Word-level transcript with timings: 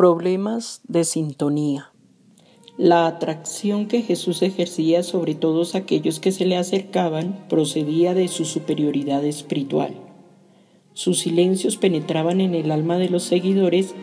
Problemas 0.00 0.80
de 0.88 1.04
sintonía. 1.04 1.92
La 2.78 3.06
atracción 3.06 3.86
que 3.86 4.00
Jesús 4.00 4.40
ejercía 4.40 5.02
sobre 5.02 5.34
todos 5.34 5.74
aquellos 5.74 6.20
que 6.20 6.32
se 6.32 6.46
le 6.46 6.56
acercaban 6.56 7.44
procedía 7.50 8.14
de 8.14 8.28
su 8.28 8.46
superioridad 8.46 9.22
espiritual. 9.26 9.92
Sus 10.94 11.18
silencios 11.18 11.76
penetraban 11.76 12.40
en 12.40 12.54
el 12.54 12.70
alma 12.70 12.96
de 12.96 13.10
los 13.10 13.24
seguidores, 13.24 13.94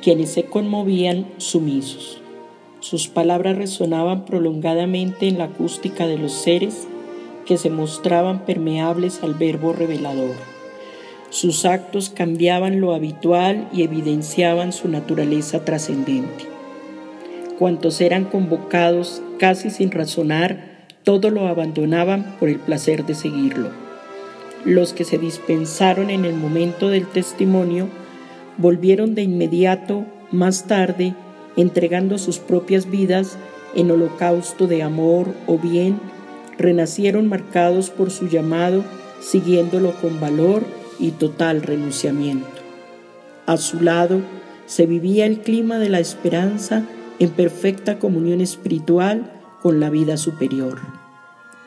quienes 0.00 0.30
se 0.30 0.44
conmovían 0.44 1.26
sumisos. 1.38 2.20
Sus 2.78 3.08
palabras 3.08 3.56
resonaban 3.56 4.26
prolongadamente 4.26 5.26
en 5.26 5.38
la 5.38 5.46
acústica 5.46 6.06
de 6.06 6.16
los 6.16 6.30
seres 6.30 6.86
que 7.44 7.58
se 7.58 7.70
mostraban 7.70 8.44
permeables 8.44 9.24
al 9.24 9.34
verbo 9.34 9.72
revelador. 9.72 10.59
Sus 11.30 11.64
actos 11.64 12.10
cambiaban 12.10 12.80
lo 12.80 12.92
habitual 12.92 13.68
y 13.72 13.84
evidenciaban 13.84 14.72
su 14.72 14.88
naturaleza 14.88 15.64
trascendente. 15.64 16.44
Cuantos 17.56 18.00
eran 18.00 18.24
convocados 18.24 19.22
casi 19.38 19.70
sin 19.70 19.92
razonar, 19.92 20.88
todo 21.04 21.30
lo 21.30 21.46
abandonaban 21.46 22.36
por 22.40 22.48
el 22.48 22.58
placer 22.58 23.06
de 23.06 23.14
seguirlo. 23.14 23.70
Los 24.64 24.92
que 24.92 25.04
se 25.04 25.18
dispensaron 25.18 26.10
en 26.10 26.24
el 26.24 26.34
momento 26.34 26.88
del 26.88 27.06
testimonio 27.06 27.86
volvieron 28.58 29.14
de 29.14 29.22
inmediato 29.22 30.04
más 30.32 30.66
tarde 30.66 31.14
entregando 31.56 32.18
sus 32.18 32.40
propias 32.40 32.90
vidas 32.90 33.38
en 33.76 33.90
holocausto 33.92 34.66
de 34.66 34.82
amor 34.82 35.28
o 35.46 35.58
bien 35.58 36.00
renacieron 36.58 37.28
marcados 37.28 37.88
por 37.88 38.10
su 38.10 38.28
llamado, 38.28 38.84
siguiéndolo 39.20 39.92
con 40.00 40.18
valor 40.18 40.79
y 41.00 41.12
total 41.12 41.62
renunciamiento. 41.62 42.48
A 43.46 43.56
su 43.56 43.80
lado 43.80 44.20
se 44.66 44.86
vivía 44.86 45.26
el 45.26 45.40
clima 45.40 45.78
de 45.78 45.88
la 45.88 45.98
esperanza 45.98 46.84
en 47.18 47.30
perfecta 47.30 47.98
comunión 47.98 48.40
espiritual 48.40 49.32
con 49.60 49.80
la 49.80 49.90
vida 49.90 50.16
superior. 50.16 50.78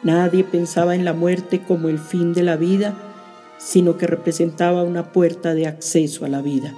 Nadie 0.01 0.43
pensaba 0.43 0.95
en 0.95 1.05
la 1.05 1.13
muerte 1.13 1.61
como 1.61 1.89
el 1.89 1.99
fin 1.99 2.33
de 2.33 2.43
la 2.43 2.55
vida, 2.55 2.93
sino 3.57 3.97
que 3.97 4.07
representaba 4.07 4.83
una 4.83 5.11
puerta 5.11 5.53
de 5.53 5.67
acceso 5.67 6.25
a 6.25 6.29
la 6.29 6.41
vida. 6.41 6.73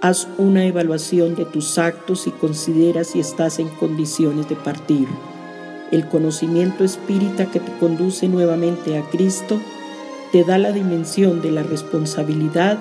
Haz 0.00 0.28
una 0.38 0.64
evaluación 0.64 1.34
de 1.34 1.44
tus 1.44 1.76
actos 1.78 2.26
y 2.26 2.30
considera 2.30 3.04
si 3.04 3.20
estás 3.20 3.58
en 3.58 3.68
condiciones 3.68 4.48
de 4.48 4.56
partir. 4.56 5.06
El 5.92 6.08
conocimiento 6.08 6.84
espírita 6.84 7.46
que 7.46 7.60
te 7.60 7.72
conduce 7.78 8.28
nuevamente 8.28 8.96
a 8.96 9.02
Cristo 9.10 9.60
te 10.32 10.44
da 10.44 10.58
la 10.58 10.72
dimensión 10.72 11.42
de 11.42 11.50
la 11.50 11.62
responsabilidad 11.62 12.78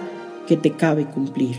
que 0.47 0.57
te 0.57 0.71
cabe 0.71 1.05
cumplir. 1.05 1.57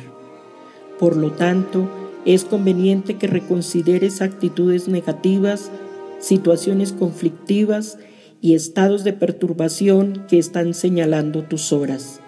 Por 0.99 1.17
lo 1.17 1.33
tanto, 1.33 1.89
es 2.25 2.45
conveniente 2.45 3.17
que 3.17 3.27
reconsideres 3.27 4.21
actitudes 4.21 4.89
negativas, 4.89 5.71
situaciones 6.19 6.93
conflictivas 6.93 7.99
y 8.43 8.55
estados 8.55 9.05
de 9.05 9.13
perturbación 9.13 10.27
que 10.29 10.39
están 10.39 10.75
señalando 10.75 11.43
tus 11.43 11.73
horas. 11.73 12.21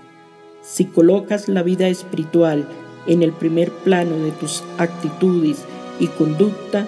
Si 0.63 0.85
colocas 0.85 1.49
la 1.49 1.63
vida 1.63 1.89
espiritual 1.89 2.65
en 3.07 3.23
el 3.23 3.33
primer 3.33 3.71
plano 3.71 4.17
de 4.17 4.31
tus 4.31 4.63
actitudes 4.79 5.59
y 5.99 6.07
conducta, 6.07 6.87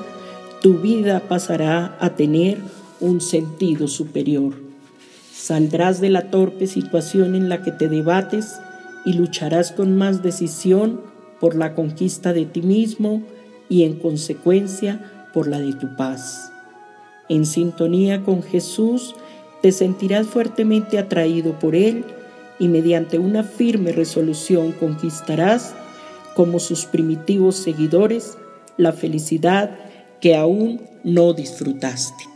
tu 0.63 0.79
vida 0.79 1.21
pasará 1.29 1.97
a 2.01 2.11
tener 2.15 2.59
un 3.01 3.21
sentido 3.21 3.89
superior. 3.89 4.64
Saldrás 5.37 6.01
de 6.01 6.11
la 6.11 6.31
torpe 6.31 6.69
situación 6.69 7.35
en 7.35 7.49
la 7.49 7.61
que 7.61 7.73
te 7.73 7.89
debates 7.89 8.61
y 9.05 9.15
lucharás 9.15 9.73
con 9.73 9.97
más 9.97 10.23
decisión 10.23 11.01
por 11.41 11.57
la 11.57 11.75
conquista 11.75 12.33
de 12.33 12.47
ti 12.47 12.63
mismo 12.63 13.21
y 13.69 13.83
en 13.83 13.99
consecuencia 13.99 15.29
por 15.35 15.49
la 15.49 15.59
de 15.59 15.73
tu 15.73 15.97
paz. 15.97 16.53
En 17.29 17.47
sintonía 17.47 18.23
con 18.23 18.45
Jesús, 18.45 19.17
te 19.61 19.73
sentirás 19.73 20.29
fuertemente 20.29 20.99
atraído 20.99 21.59
por 21.59 21.75
Él 21.75 22.05
y 22.61 22.69
mediante 22.69 23.19
una 23.19 23.43
firme 23.43 23.91
resolución 23.91 24.71
conquistarás, 24.71 25.75
como 26.37 26.61
sus 26.61 26.87
primitivos 26.87 27.57
seguidores, 27.57 28.39
la 28.77 28.93
felicidad 28.93 29.77
que 30.21 30.37
aún 30.37 30.81
no 31.03 31.33
disfrutaste. 31.33 32.34